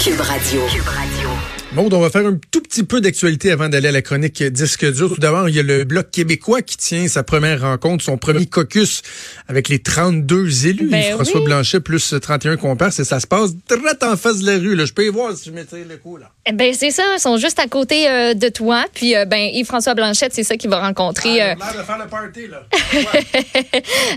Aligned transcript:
Cube 0.00 0.22
Radio. 0.22 1.59
Maud, 1.72 1.94
on 1.94 2.00
va 2.00 2.10
faire 2.10 2.26
un 2.26 2.36
tout 2.50 2.60
petit 2.60 2.82
peu 2.82 3.00
d'actualité 3.00 3.52
avant 3.52 3.68
d'aller 3.68 3.86
à 3.88 3.92
la 3.92 4.02
chronique 4.02 4.42
disque 4.42 4.92
dur. 4.92 5.14
Tout 5.14 5.20
d'abord, 5.20 5.48
il 5.48 5.54
y 5.54 5.60
a 5.60 5.62
le 5.62 5.84
Bloc 5.84 6.10
québécois 6.10 6.62
qui 6.62 6.76
tient 6.76 7.06
sa 7.06 7.22
première 7.22 7.60
rencontre, 7.60 8.02
son 8.02 8.18
premier 8.18 8.46
caucus 8.46 9.02
avec 9.46 9.68
les 9.68 9.78
32 9.78 10.66
élus. 10.66 10.88
Ben 10.88 11.14
François 11.14 11.38
oui. 11.38 11.46
Blanchet 11.46 11.78
plus 11.78 12.12
31 12.20 12.56
compères. 12.56 12.88
Et 12.98 13.04
ça 13.04 13.20
se 13.20 13.26
passe 13.28 13.54
direct 13.54 14.02
en 14.02 14.16
face 14.16 14.40
de 14.40 14.46
la 14.46 14.58
rue. 14.58 14.74
Là. 14.74 14.84
Je 14.84 14.92
peux 14.92 15.06
y 15.06 15.10
voir 15.10 15.36
si 15.36 15.50
je 15.50 15.54
m'étire 15.54 15.86
le 15.88 15.96
coup. 15.96 16.16
Là. 16.16 16.32
Eh 16.44 16.52
Ben 16.52 16.74
c'est 16.74 16.90
ça, 16.90 17.04
ils 17.16 17.20
sont 17.20 17.36
juste 17.36 17.60
à 17.60 17.68
côté 17.68 18.10
euh, 18.10 18.34
de 18.34 18.48
toi. 18.48 18.84
Puis 18.92 19.14
euh, 19.14 19.24
ben 19.24 19.38
Yves-François 19.52 19.94
Blanchette, 19.94 20.34
c'est 20.34 20.42
ça 20.42 20.56
qui 20.56 20.66
va 20.66 20.80
rencontrer 20.80 21.40
euh, 21.40 21.54
l'air 21.54 21.74
de 21.78 21.84
faire 21.84 21.98
le 21.98 22.08
party. 22.08 22.48
Là. 22.48 22.66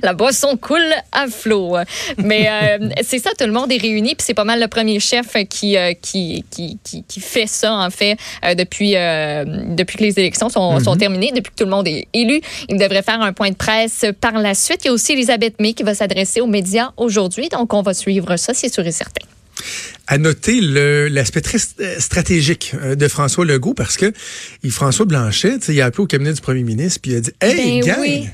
la 0.04 0.13
boisson 0.13 0.57
coule 0.57 0.81
à 1.11 1.27
flot. 1.27 1.75
Mais 2.17 2.47
euh, 2.49 2.89
c'est 3.04 3.20
ça, 3.20 3.29
tout 3.38 3.45
le 3.45 3.54
monde 3.54 3.71
est 3.71 3.77
réuni. 3.77 4.15
Puis 4.15 4.25
c'est 4.25 4.33
pas 4.33 4.43
mal 4.43 4.59
le 4.59 4.67
premier 4.67 4.99
chef 4.99 5.38
qui 5.47 5.77
euh, 5.77 5.93
qui, 5.93 6.43
qui, 6.49 6.79
qui, 6.83 7.04
qui 7.04 7.20
fait 7.20 7.43
ça 7.47 7.74
en 7.74 7.89
fait 7.89 8.18
euh, 8.46 8.56
depuis 8.56 8.96
euh, 8.96 9.43
depuis 9.75 9.97
que 9.97 10.04
les 10.04 10.20
élections 10.20 10.50
sont, 10.50 10.79
sont 10.79 10.96
terminées, 10.97 11.32
depuis 11.36 11.51
que 11.51 11.56
tout 11.57 11.65
le 11.65 11.71
monde 11.71 11.88
est 11.88 12.07
élu. 12.14 12.42
Il 12.70 12.78
devrait 12.78 13.01
faire 13.04 13.21
un 13.21 13.34
point 13.34 13.50
de 13.50 13.56
presse 13.56 14.06
par 14.21 14.34
la 14.39 14.54
suite. 14.56 14.79
Il 14.84 14.88
y 14.88 14.89
a 14.89 14.93
aussi 14.93 15.14
Elisabeth 15.14 15.60
May 15.60 15.74
qui 15.74 15.84
va 15.84 15.93
s'adresser 15.96 16.42
aux 16.42 16.48
médias 16.48 16.92
aujourd'hui. 16.98 17.50
Donc 17.50 17.74
on 17.74 17.82
va 17.82 17.93
suivre 17.93 18.36
ça, 18.37 18.54
c'est 18.54 18.74
sûr 18.74 18.86
et 18.86 18.92
certain. 18.92 19.25
à 20.07 20.18
noter 20.18 20.60
l'aspect 21.10 21.42
très 21.42 21.57
st- 21.57 22.00
stratégique 22.00 22.74
euh, 22.82 22.96
de 22.96 23.07
François 23.07 23.46
Legault 23.46 23.73
parce 23.73 23.98
que 23.98 24.12
François 24.70 25.06
Blanchet, 25.06 25.57
il 25.70 25.79
a 25.82 25.86
appelé 25.86 26.04
au 26.04 26.07
cabinet 26.07 26.34
du 26.34 26.42
premier 26.42 26.64
ministre 26.64 27.00
puis 27.01 27.12
il 27.12 27.18
a 27.18 27.21
dit 27.21 27.32
Hey, 27.42 27.79
Ben 27.82 27.86
gang, 27.87 28.00
oui. 28.01 28.28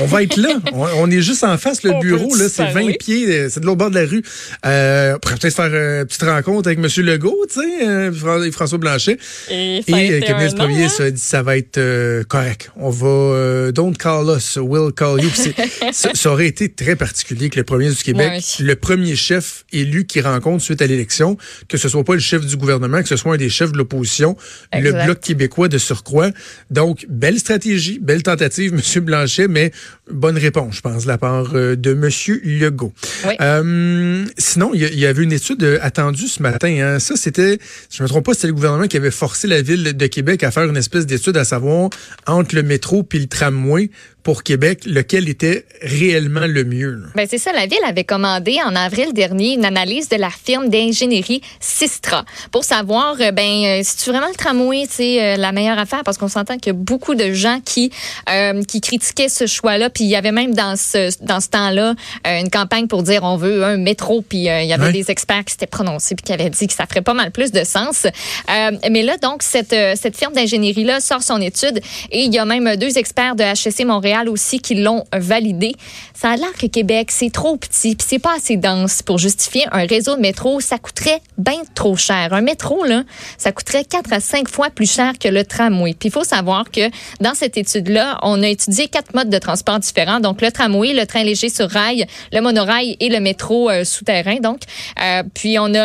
On 0.00 0.06
va 0.06 0.22
être 0.22 0.36
là. 0.36 0.50
on, 0.72 0.86
on 0.98 1.10
est 1.10 1.22
juste 1.22 1.44
en 1.44 1.56
face, 1.58 1.82
le 1.82 1.92
On 1.92 2.00
bureau, 2.00 2.34
là, 2.34 2.48
c'est 2.48 2.64
faire, 2.64 2.72
20 2.72 2.84
oui. 2.84 2.96
pieds, 2.98 3.26
euh, 3.28 3.48
c'est 3.50 3.60
de 3.60 3.66
l'autre 3.66 3.78
bord 3.78 3.90
de 3.90 3.98
la 3.98 4.06
rue. 4.06 4.22
Euh, 4.66 5.14
on 5.14 5.18
pourrait 5.18 5.36
peut-être 5.36 5.54
faire 5.54 5.70
euh, 5.72 6.00
une 6.00 6.06
petite 6.06 6.22
rencontre 6.22 6.68
avec 6.68 6.78
M. 6.78 6.88
Legault, 7.04 7.46
tu 7.52 7.60
sais, 7.60 7.86
euh, 7.86 8.50
François 8.52 8.78
Blanchet. 8.78 9.18
Et, 9.50 9.82
euh, 9.88 10.48
du 10.48 10.54
premier 10.54 10.88
ça, 10.88 11.04
a 11.04 11.10
dit 11.10 11.20
ça 11.20 11.42
va 11.42 11.56
être 11.56 11.78
euh, 11.78 12.24
correct. 12.24 12.70
On 12.76 12.90
va 12.90 13.06
euh, 13.06 13.72
don't 13.72 13.96
call 13.96 14.34
us, 14.36 14.56
we'll 14.60 14.92
call 14.92 15.22
you. 15.22 15.30
Ça, 15.92 16.10
ça 16.14 16.30
aurait 16.30 16.46
été 16.46 16.72
très 16.72 16.96
particulier 16.96 17.50
que 17.50 17.58
le 17.58 17.64
premier 17.64 17.88
du 17.88 17.96
Québec, 17.96 18.42
le 18.60 18.74
premier 18.74 19.14
chef 19.16 19.64
élu 19.72 20.06
qui 20.06 20.20
rencontre 20.20 20.62
suite 20.62 20.82
à 20.82 20.86
l'élection, 20.86 21.36
que 21.68 21.76
ce 21.76 21.88
soit 21.88 22.04
pas 22.04 22.14
le 22.14 22.20
chef 22.20 22.44
du 22.44 22.56
gouvernement, 22.56 23.02
que 23.02 23.08
ce 23.08 23.16
soit 23.16 23.34
un 23.34 23.36
des 23.36 23.48
chefs 23.48 23.72
de 23.72 23.78
l'opposition, 23.78 24.36
le 24.72 25.04
bloc 25.04 25.20
québécois 25.20 25.68
de 25.68 25.78
surcroît. 25.78 26.30
Donc 26.70 27.06
belle 27.08 27.38
stratégie, 27.38 27.98
belle 28.00 28.22
tentative, 28.22 28.72
Monsieur 28.74 29.00
Blanchet, 29.00 29.48
mais 29.48 29.70
bonne 30.10 30.38
réponse, 30.38 30.76
je 30.76 30.80
pense, 30.80 31.04
de 31.04 31.08
la 31.08 31.18
part 31.18 31.50
euh, 31.54 31.76
de 31.76 31.94
Monsieur 31.94 32.40
Legault. 32.44 32.92
Oui. 33.26 33.34
Euh, 33.40 34.24
sinon, 34.38 34.72
il 34.74 34.82
y, 34.82 35.06
avait 35.06 35.22
une 35.22 35.32
étude 35.32 35.62
euh, 35.62 35.78
attendue 35.82 36.28
ce 36.28 36.42
matin. 36.42 36.68
hein. 36.68 36.98
Ça, 36.98 37.16
c'était, 37.16 37.58
si 37.88 37.98
je 37.98 38.02
me 38.02 38.08
trompe 38.08 38.26
pas, 38.26 38.34
c'était 38.34 38.48
le 38.48 38.54
gouvernement 38.54 38.86
qui 38.86 38.96
avait 38.96 39.10
forcé 39.10 39.48
la 39.48 39.62
ville 39.62 39.96
de 39.96 40.06
Québec 40.06 40.42
à 40.42 40.50
faire 40.50 40.64
une 40.64 40.76
espèce 40.76 41.06
d'étude 41.06 41.36
à 41.36 41.44
savoir 41.44 41.90
entre 42.26 42.54
le 42.54 42.62
métro 42.62 43.02
puis 43.02 43.18
le 43.18 43.26
tramway 43.26 43.90
pour 44.24 44.42
Québec, 44.42 44.80
lequel 44.86 45.28
était 45.28 45.64
réellement 45.82 46.46
le 46.46 46.64
mieux. 46.64 47.02
Ben 47.14 47.26
c'est 47.30 47.38
ça, 47.38 47.52
la 47.52 47.66
ville 47.66 47.78
avait 47.86 48.04
commandé 48.04 48.56
en 48.64 48.74
avril 48.74 49.12
dernier 49.12 49.52
une 49.54 49.64
analyse 49.64 50.08
de 50.08 50.16
la 50.16 50.30
firme 50.30 50.68
d'ingénierie 50.70 51.42
Sistra 51.60 52.24
pour 52.50 52.64
savoir 52.64 53.16
euh, 53.20 53.30
ben 53.30 53.64
euh, 53.64 53.80
si 53.84 53.96
tu 53.98 54.10
vraiment 54.10 54.28
le 54.28 54.34
tramway 54.34 54.84
c'est 54.88 55.22
euh, 55.22 55.36
la 55.36 55.52
meilleure 55.52 55.78
affaire 55.78 56.02
parce 56.04 56.16
qu'on 56.18 56.28
s'entend 56.28 56.56
qu'il 56.56 56.72
y 56.72 56.76
a 56.76 56.78
beaucoup 56.78 57.14
de 57.14 57.32
gens 57.32 57.60
qui 57.64 57.90
euh, 58.30 58.62
qui 58.64 58.80
critiquaient 58.80 59.28
ce 59.28 59.46
choix-là 59.46 59.90
puis 59.90 60.04
il 60.04 60.10
y 60.10 60.16
avait 60.16 60.32
même 60.32 60.54
dans 60.54 60.76
ce 60.76 61.10
dans 61.22 61.40
ce 61.40 61.48
temps-là 61.50 61.94
une 62.24 62.48
campagne 62.50 62.86
pour 62.86 63.02
dire 63.02 63.22
on 63.24 63.36
veut 63.36 63.62
un 63.64 63.76
métro 63.76 64.22
puis 64.22 64.48
euh, 64.48 64.62
il 64.62 64.68
y 64.68 64.72
avait 64.72 64.84
Ouais. 64.86 64.92
des 64.92 65.10
experts 65.10 65.44
qui 65.44 65.52
s'étaient 65.52 65.66
prononcés 65.66 66.14
puis 66.14 66.24
qui 66.24 66.32
avaient 66.32 66.50
dit 66.50 66.66
que 66.66 66.72
ça 66.74 66.86
ferait 66.86 67.02
pas 67.02 67.14
mal 67.14 67.30
plus 67.30 67.52
de 67.52 67.64
sens. 67.64 68.04
Euh, 68.06 68.70
mais 68.90 69.02
là 69.02 69.16
donc 69.18 69.42
cette 69.42 69.74
cette 69.96 70.16
firme 70.16 70.32
d'ingénierie 70.32 70.84
là 70.84 71.00
sort 71.00 71.22
son 71.22 71.40
étude 71.40 71.80
et 72.10 72.22
il 72.24 72.34
y 72.34 72.38
a 72.38 72.44
même 72.46 72.76
deux 72.76 72.96
experts 72.98 73.34
de 73.36 73.42
HEC 73.42 73.84
Montréal 73.86 74.13
aussi 74.28 74.60
qui 74.60 74.76
l'ont 74.76 75.04
validé. 75.12 75.74
Ça 76.14 76.30
a 76.30 76.36
l'air 76.36 76.52
que 76.58 76.66
Québec, 76.66 77.10
c'est 77.10 77.32
trop 77.32 77.56
petit, 77.56 77.96
puis 77.96 78.06
c'est 78.08 78.18
pas 78.18 78.34
assez 78.36 78.56
dense 78.56 79.02
pour 79.02 79.18
justifier 79.18 79.66
un 79.72 79.86
réseau 79.86 80.16
de 80.16 80.20
métro. 80.20 80.60
Ça 80.60 80.78
coûterait 80.78 81.20
bien 81.36 81.62
trop 81.74 81.96
cher. 81.96 82.32
Un 82.32 82.40
métro, 82.40 82.84
là, 82.84 83.02
ça 83.36 83.52
coûterait 83.52 83.84
4 83.84 84.12
à 84.12 84.20
5 84.20 84.48
fois 84.48 84.70
plus 84.70 84.90
cher 84.90 85.12
que 85.18 85.28
le 85.28 85.44
tramway. 85.44 85.94
Puis 85.94 86.08
il 86.08 86.12
faut 86.12 86.24
savoir 86.24 86.70
que 86.70 86.88
dans 87.20 87.34
cette 87.34 87.56
étude-là, 87.56 88.18
on 88.22 88.42
a 88.42 88.48
étudié 88.48 88.88
quatre 88.88 89.14
modes 89.14 89.30
de 89.30 89.38
transport 89.38 89.78
différents. 89.78 90.20
Donc 90.20 90.40
le 90.40 90.50
tramway, 90.50 90.92
le 90.92 91.06
train 91.06 91.24
léger 91.24 91.48
sur 91.48 91.68
rail, 91.68 92.06
le 92.32 92.40
monorail 92.40 92.96
et 93.00 93.08
le 93.08 93.20
métro 93.20 93.70
euh, 93.70 93.84
souterrain. 93.84 94.36
Donc, 94.36 94.60
euh, 95.02 95.22
puis 95.34 95.58
on 95.58 95.74
a 95.74 95.78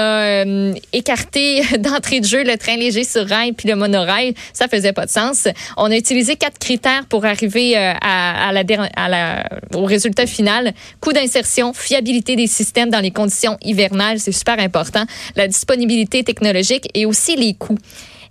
euh, 0.45 0.73
écarté 0.93 1.61
d'entrée 1.79 2.19
de 2.19 2.25
jeu 2.25 2.43
le 2.43 2.57
train 2.57 2.77
léger 2.77 3.03
sur 3.03 3.27
rail 3.27 3.53
puis 3.53 3.67
le 3.67 3.75
monorail. 3.75 4.35
Ça 4.53 4.67
faisait 4.67 4.93
pas 4.93 5.05
de 5.05 5.11
sens. 5.11 5.47
On 5.77 5.91
a 5.91 5.95
utilisé 5.95 6.35
quatre 6.35 6.59
critères 6.59 7.05
pour 7.07 7.25
arriver 7.25 7.77
euh, 7.77 7.93
au 9.75 9.85
résultat 9.85 10.25
final. 10.25 10.73
Coût 11.01 11.13
d'insertion, 11.13 11.73
fiabilité 11.73 12.35
des 12.35 12.47
systèmes 12.47 12.89
dans 12.89 12.99
les 12.99 13.11
conditions 13.11 13.57
hivernales, 13.61 14.19
c'est 14.19 14.31
super 14.31 14.59
important. 14.59 15.03
La 15.35 15.47
disponibilité 15.47 16.23
technologique 16.23 16.89
et 16.93 17.05
aussi 17.05 17.35
les 17.35 17.53
coûts. 17.53 17.77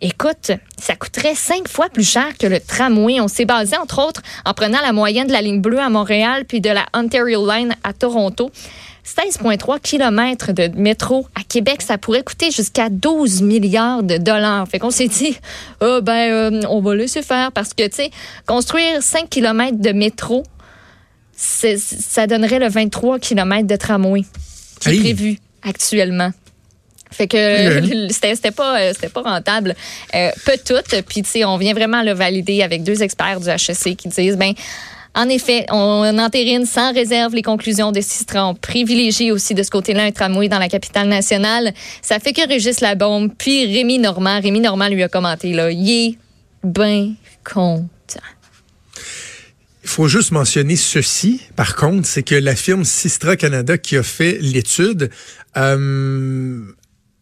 Écoute, 0.00 0.52
ça 0.80 0.94
coûterait 0.94 1.34
cinq 1.34 1.66
fois 1.66 1.88
plus 1.88 2.08
cher 2.08 2.38
que 2.38 2.46
le 2.46 2.60
tramway. 2.60 3.20
On 3.20 3.26
s'est 3.26 3.44
basé, 3.44 3.76
entre 3.76 4.00
autres, 4.00 4.22
en 4.44 4.54
prenant 4.54 4.80
la 4.80 4.92
moyenne 4.92 5.26
de 5.26 5.32
la 5.32 5.42
ligne 5.42 5.60
bleue 5.60 5.80
à 5.80 5.88
Montréal 5.88 6.44
puis 6.46 6.60
de 6.60 6.70
la 6.70 6.86
Ontario 6.94 7.44
Line 7.50 7.74
à 7.82 7.92
Toronto. 7.92 8.52
16,3 9.16 9.80
km 9.80 10.52
de 10.52 10.68
métro 10.76 11.26
à 11.34 11.42
Québec, 11.42 11.82
ça 11.82 11.98
pourrait 11.98 12.22
coûter 12.22 12.50
jusqu'à 12.50 12.88
12 12.90 13.42
milliards 13.42 14.02
de 14.02 14.18
dollars. 14.18 14.68
Fait 14.68 14.78
qu'on 14.78 14.90
s'est 14.90 15.08
dit, 15.08 15.36
ah, 15.80 16.00
ben, 16.02 16.30
euh, 16.30 16.60
on 16.68 16.80
va 16.80 16.94
laisser 16.94 17.22
faire 17.22 17.52
parce 17.52 17.74
que, 17.74 17.86
tu 17.88 17.96
sais, 17.96 18.10
construire 18.46 19.02
5 19.02 19.28
km 19.30 19.78
de 19.78 19.92
métro, 19.92 20.42
ça 21.34 22.26
donnerait 22.26 22.58
le 22.58 22.68
23 22.68 23.18
km 23.20 23.66
de 23.66 23.76
tramway 23.76 24.22
qui 24.80 24.88
est 24.88 24.92
Hey. 24.92 25.00
prévu 25.00 25.38
actuellement. 25.62 26.32
Fait 27.10 27.26
que 27.26 28.08
c'était 28.10 28.50
pas 28.50 28.80
euh, 28.80 28.92
c'était 28.94 29.08
pas 29.08 29.22
rentable. 29.22 29.74
Euh, 30.14 30.30
peu 30.44 30.58
tout. 30.64 30.74
Puis 31.08 31.22
tu 31.22 31.30
sais, 31.30 31.44
on 31.44 31.56
vient 31.56 31.74
vraiment 31.74 32.02
le 32.02 32.12
valider 32.12 32.62
avec 32.62 32.82
deux 32.82 33.02
experts 33.02 33.40
du 33.40 33.48
HEC 33.48 33.96
qui 33.96 34.08
disent 34.08 34.36
ben 34.36 34.52
en 35.14 35.28
effet, 35.28 35.66
on 35.70 36.18
entérine 36.18 36.66
sans 36.66 36.92
réserve 36.92 37.34
les 37.34 37.42
conclusions 37.42 37.92
de 37.92 38.00
Sistra. 38.00 38.46
On 38.46 38.54
privilégie 38.54 39.32
aussi 39.32 39.54
de 39.54 39.62
ce 39.62 39.70
côté-là 39.70 40.04
un 40.04 40.12
tramway 40.12 40.48
dans 40.48 40.58
la 40.58 40.68
capitale 40.68 41.08
nationale. 41.08 41.72
Ça 42.02 42.18
fait 42.18 42.32
que 42.32 42.46
Régis 42.46 42.80
Labombe, 42.80 43.32
puis 43.36 43.66
Rémi 43.66 43.98
Normand. 43.98 44.40
Rémi 44.40 44.60
Normand 44.60 44.88
lui 44.88 45.02
a 45.02 45.08
commenté, 45.08 45.52
là, 45.52 45.70
il 45.70 45.90
est 45.90 46.18
ben 46.62 47.14
content. 47.44 47.88
Il 49.82 49.88
faut 49.88 50.08
juste 50.08 50.32
mentionner 50.32 50.76
ceci, 50.76 51.40
par 51.56 51.74
contre, 51.74 52.06
c'est 52.06 52.22
que 52.22 52.34
la 52.34 52.54
firme 52.54 52.84
Sistra 52.84 53.36
Canada 53.36 53.78
qui 53.78 53.96
a 53.96 54.02
fait 54.02 54.38
l'étude, 54.40 55.10
euh, 55.56 56.60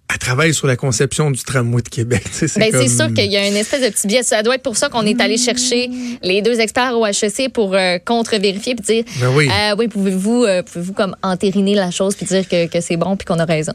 elle 0.08 0.18
travaille 0.18 0.54
sur 0.54 0.66
la 0.66 0.76
conception 0.76 1.30
du 1.30 1.42
tramway 1.42 1.82
de 1.82 1.88
Québec. 1.88 2.22
Sais, 2.30 2.46
Ben, 2.58 2.70
comme- 2.70 2.82
c'est 2.82 2.88
sûr 2.96 3.12
qu'il 3.12 3.30
y 3.30 3.36
a 3.36 3.46
une 3.48 3.56
espèce 3.56 3.82
de 3.82 3.88
petit 3.88 4.06
biais. 4.06 4.22
Ça 4.22 4.42
doit 4.42 4.54
être 4.54 4.62
pour 4.62 4.76
ça 4.76 4.88
qu'on 4.88 5.02
est 5.04 5.20
allé 5.20 5.36
chercher 5.36 5.90
les 6.22 6.42
deux 6.42 6.60
experts 6.60 6.96
au 6.96 7.04
HEC 7.06 7.52
pour 7.52 7.74
euh, 7.74 7.98
contre-vérifier 8.04 8.74
puis 8.76 8.84
dire 8.84 9.04
Ben 9.20 9.30
oui. 9.34 9.48
euh, 9.50 9.74
oui, 9.78 9.88
pouvez-vous 9.88 10.44
euh, 10.44 10.62
pouvez-vous 10.62 10.92
comme 10.92 11.16
entériner 11.22 11.74
la 11.74 11.90
chose 11.90 12.14
puis 12.14 12.24
dire 12.26 12.48
que, 12.48 12.66
que 12.68 12.80
c'est 12.80 12.96
bon 12.96 13.16
puis 13.16 13.24
qu'on 13.26 13.38
a 13.38 13.44
raison? 13.44 13.72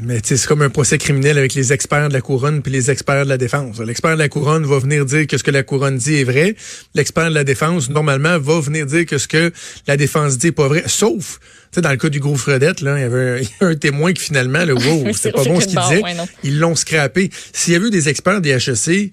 Mais 0.00 0.20
c'est 0.24 0.42
comme 0.46 0.62
un 0.62 0.70
procès 0.70 0.96
criminel 0.96 1.36
avec 1.36 1.54
les 1.54 1.72
experts 1.72 2.08
de 2.08 2.14
la 2.14 2.20
couronne 2.20 2.62
puis 2.62 2.72
les 2.72 2.90
experts 2.90 3.24
de 3.24 3.28
la 3.28 3.36
défense. 3.36 3.78
L'expert 3.78 4.14
de 4.14 4.18
la 4.18 4.28
couronne 4.28 4.64
va 4.64 4.78
venir 4.78 5.04
dire 5.04 5.26
que 5.26 5.36
ce 5.36 5.42
que 5.44 5.50
la 5.50 5.62
couronne 5.62 5.98
dit 5.98 6.16
est 6.16 6.24
vrai. 6.24 6.56
L'expert 6.94 7.28
de 7.28 7.34
la 7.34 7.44
défense, 7.44 7.90
normalement, 7.90 8.38
va 8.38 8.60
venir 8.60 8.86
dire 8.86 9.04
que 9.04 9.18
ce 9.18 9.28
que 9.28 9.52
la 9.86 9.96
défense 9.96 10.38
dit 10.38 10.48
est 10.48 10.52
pas 10.52 10.68
vrai. 10.68 10.84
Sauf, 10.86 11.38
tu 11.40 11.46
sais, 11.76 11.80
dans 11.82 11.90
le 11.90 11.96
cas 11.98 12.08
du 12.08 12.20
gros 12.20 12.36
Fredette, 12.36 12.80
là, 12.80 12.96
il 12.98 13.02
y 13.02 13.04
avait 13.04 13.30
un, 13.30 13.36
il 13.42 13.44
y 13.44 13.64
a 13.64 13.66
un 13.66 13.74
témoin 13.74 14.12
qui 14.12 14.22
finalement, 14.22 14.64
là, 14.64 14.72
wow, 14.74 14.80
C'est 15.06 15.12
c'était 15.14 15.32
pas 15.32 15.44
bon 15.44 15.60
ce 15.60 15.66
qu'il 15.66 15.78
disait. 15.78 16.02
ouais. 16.02 16.16
Ils 16.42 16.58
l'ont 16.58 16.74
scrappé. 16.74 17.30
S'il 17.52 17.74
y 17.74 17.76
avait 17.76 17.88
eu 17.88 17.90
des 17.90 18.08
experts 18.08 18.40
des 18.40 18.50
HEC, 18.50 19.12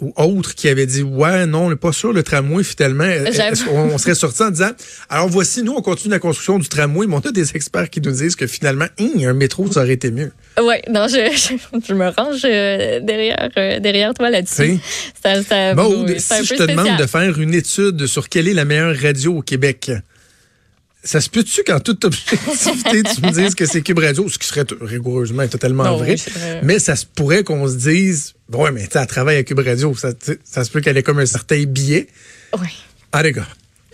ou 0.00 0.12
autres 0.16 0.54
qui 0.54 0.68
avaient 0.68 0.84
dit 0.86 1.02
ouais 1.02 1.46
non 1.46 1.66
on 1.66 1.70
n'est 1.70 1.76
pas 1.76 1.92
sûr 1.92 2.12
le 2.12 2.22
tramway 2.22 2.62
finalement 2.62 3.04
euh, 3.04 3.30
on 3.70 3.96
serait 3.96 4.14
sorti 4.14 4.42
en 4.42 4.50
disant 4.50 4.72
alors 5.08 5.28
voici 5.28 5.62
nous 5.62 5.72
on 5.72 5.80
continue 5.80 6.12
la 6.12 6.18
construction 6.18 6.58
du 6.58 6.68
tramway 6.68 7.06
mais 7.06 7.14
on 7.16 7.20
a 7.20 7.32
des 7.32 7.56
experts 7.56 7.88
qui 7.88 8.00
nous 8.02 8.10
disent 8.10 8.36
que 8.36 8.46
finalement 8.46 8.86
Hum, 9.00 9.22
un 9.24 9.32
métro 9.32 9.70
ça 9.72 9.80
aurait 9.80 9.94
été 9.94 10.10
mieux 10.10 10.32
Ouais, 10.62 10.80
non, 10.90 11.06
je, 11.06 11.16
je, 11.36 11.54
je 11.86 11.92
me 11.94 12.08
range 12.08 12.40
euh, 12.44 13.00
derrière 13.00 13.50
euh, 13.58 13.78
derrière 13.78 14.14
toi 14.14 14.30
là-dessus. 14.30 14.62
Oui. 14.62 14.80
Ça, 15.22 15.34
ça, 15.42 15.42
c'est 15.42 15.54
un 15.54 16.18
si 16.18 16.46
je 16.46 16.54
te 16.54 16.62
demande 16.62 16.98
de 16.98 17.04
faire 17.06 17.38
une 17.38 17.52
étude 17.52 18.06
sur 18.06 18.30
quelle 18.30 18.48
est 18.48 18.54
la 18.54 18.64
meilleure 18.64 18.96
radio 18.96 19.36
au 19.36 19.42
Québec, 19.42 19.92
ça 21.04 21.20
se 21.20 21.28
peut-tu 21.28 21.62
qu'en 21.62 21.78
toute 21.78 22.04
objectivité, 22.06 23.02
tu 23.02 23.20
me 23.22 23.30
dises 23.32 23.54
que 23.54 23.66
c'est 23.66 23.82
Cube 23.82 23.98
Radio, 23.98 24.28
ce 24.30 24.38
qui 24.38 24.46
serait 24.48 24.64
rigoureusement 24.80 25.42
et 25.42 25.48
totalement 25.48 25.84
Non, 25.84 25.98
vrai, 25.98 26.12
oui, 26.12 26.18
c'est 26.18 26.32
vrai. 26.32 26.60
mais 26.62 26.78
ça 26.78 26.96
se 26.96 27.04
pourrait 27.04 27.44
qu'on 27.44 27.68
se 27.68 27.74
dise, 27.76 28.32
ouais, 28.52 28.70
mais 28.72 28.84
tu 28.86 28.92
sais, 28.92 28.98
elle 29.00 29.06
travaille 29.06 29.36
à 29.36 29.44
Cube 29.44 29.60
Radio, 29.60 29.94
ça, 29.94 30.12
se 30.64 30.70
peut 30.70 30.80
qu'elle 30.80 30.96
ait 30.96 31.02
comme 31.02 31.18
un 31.18 31.26
certain 31.26 31.62
billet. 31.64 32.08
Ouais. 32.58 32.68
Ah, 33.12 33.22
les 33.22 33.32
gars. 33.32 33.46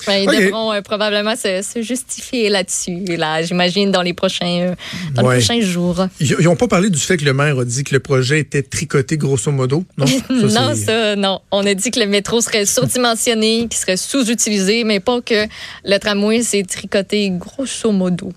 Ben, 0.06 0.14
ils 0.14 0.26
devront 0.26 0.72
euh, 0.72 0.81
probablement 0.81 1.37
se, 1.37 1.62
se 1.62 1.81
justifier 1.82 2.49
là-dessus, 2.49 3.04
là, 3.16 3.43
j'imagine, 3.43 3.90
dans 3.90 4.02
les 4.02 4.14
prochains, 4.14 4.70
euh, 4.70 4.75
dans 5.14 5.31
les 5.31 5.38
prochains 5.38 5.60
jours. 5.60 6.06
Ils 6.19 6.43
n'ont 6.43 6.56
pas 6.56 6.66
parlé 6.66 6.90
du 6.90 6.99
fait 6.99 7.16
que 7.16 7.25
le 7.25 7.32
maire 7.32 7.58
a 7.58 7.64
dit 7.64 7.84
que 7.84 7.94
le 7.94 8.00
projet 8.00 8.40
était 8.40 8.62
tricoté 8.62 9.16
grosso 9.16 9.50
modo? 9.52 9.84
Non, 9.96 10.06
ça, 10.49 10.60
non, 10.60 10.75
ça, 10.75 11.16
non. 11.16 11.40
On 11.50 11.64
a 11.64 11.75
dit 11.75 11.90
que 11.90 12.00
le 12.00 12.06
métro 12.06 12.40
serait 12.40 12.66
surdimensionné, 12.66 13.69
qu'il 13.69 13.78
serait 13.78 13.96
sous-utilisé, 13.96 14.84
mais 14.84 15.00
pas 15.00 15.20
que 15.20 15.46
le 15.84 15.98
tramway 15.98 16.43
s'est 16.43 16.64
tricoté 16.64 17.31
grosso 17.31 17.93
modo. 17.93 18.32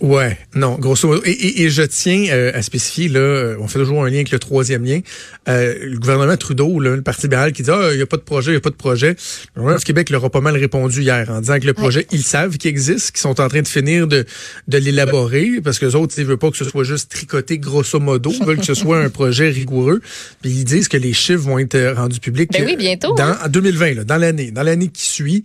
Ouais, 0.00 0.38
non, 0.54 0.76
grosso 0.78 1.06
modo. 1.06 1.20
Et, 1.26 1.62
et, 1.62 1.68
je 1.68 1.82
tiens 1.82 2.24
euh, 2.30 2.52
à 2.54 2.62
spécifier, 2.62 3.08
là, 3.08 3.20
euh, 3.20 3.56
on 3.60 3.68
fait 3.68 3.78
toujours 3.78 4.02
un 4.02 4.08
lien 4.08 4.16
avec 4.16 4.30
le 4.30 4.38
troisième 4.38 4.82
lien. 4.82 5.00
Euh, 5.46 5.74
le 5.78 5.98
gouvernement 5.98 6.36
Trudeau, 6.38 6.80
là, 6.80 6.96
le 6.96 7.02
Parti 7.02 7.22
libéral, 7.22 7.52
qui 7.52 7.62
dit 7.62 7.70
Ah, 7.70 7.90
il 7.92 7.96
n'y 7.96 8.02
a 8.02 8.06
pas 8.06 8.16
de 8.16 8.22
projet, 8.22 8.52
il 8.52 8.54
n'y 8.54 8.58
a 8.58 8.62
pas 8.62 8.70
de 8.70 8.76
projet. 8.76 9.10
Le 9.10 9.60
gouvernement 9.60 9.78
du 9.78 9.84
Québec 9.84 10.08
leur 10.08 10.24
a 10.24 10.30
pas 10.30 10.40
mal 10.40 10.56
répondu 10.56 11.02
hier 11.02 11.28
en 11.28 11.40
disant 11.40 11.58
que 11.58 11.66
le 11.66 11.74
projet, 11.74 12.06
ils 12.12 12.22
savent 12.22 12.56
qu'il 12.56 12.70
existe, 12.70 13.10
qu'ils 13.10 13.20
sont 13.20 13.42
en 13.42 13.48
train 13.48 13.60
de 13.60 13.68
finir 13.68 14.06
de, 14.06 14.24
de 14.68 14.78
l'élaborer, 14.78 15.60
parce 15.62 15.78
que 15.78 15.84
les 15.84 15.94
autres, 15.94 16.14
ils 16.16 16.24
veulent 16.24 16.38
pas 16.38 16.50
que 16.50 16.56
ce 16.56 16.64
soit 16.64 16.84
juste 16.84 17.10
tricoté 17.10 17.58
grosso 17.58 18.00
modo, 18.00 18.32
ils 18.32 18.46
veulent 18.46 18.58
que 18.58 18.64
ce 18.64 18.74
soit 18.74 18.98
un 18.98 19.10
projet 19.10 19.50
rigoureux. 19.50 20.00
Puis 20.40 20.50
ils 20.50 20.64
disent 20.64 20.88
que 20.88 20.96
les 20.96 21.12
chiffres 21.12 21.42
vont 21.42 21.58
être 21.58 21.94
rendus 21.94 22.20
publics 22.20 22.50
ben 22.52 22.64
oui, 22.64 22.76
bientôt, 22.76 23.14
dans, 23.16 23.36
en 23.44 23.48
2020, 23.48 23.94
là, 23.94 24.04
dans 24.04 24.16
l'année, 24.16 24.50
dans 24.50 24.62
l'année 24.62 24.88
qui 24.88 25.06
suit. 25.06 25.44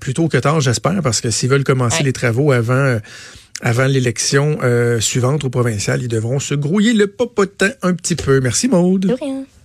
plutôt 0.00 0.28
que 0.28 0.38
tard, 0.38 0.62
j'espère, 0.62 1.02
parce 1.02 1.20
que 1.20 1.30
s'ils 1.30 1.50
veulent 1.50 1.64
commencer 1.64 2.02
les 2.02 2.14
travaux 2.14 2.50
avant 2.50 2.98
avant 3.60 3.86
l'élection 3.86 4.58
euh, 4.62 5.00
suivante 5.00 5.44
au 5.44 5.50
provincial. 5.50 6.02
Ils 6.02 6.08
devront 6.08 6.38
se 6.38 6.54
grouiller 6.54 6.92
le 6.92 7.06
popotin 7.06 7.70
un 7.82 7.94
petit 7.94 8.16
peu. 8.16 8.40
Merci, 8.40 8.68
Maude. 8.68 9.16